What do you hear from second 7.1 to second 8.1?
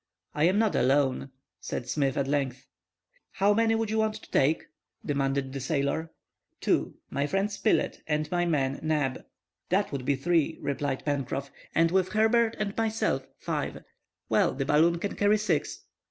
my friend Spilett,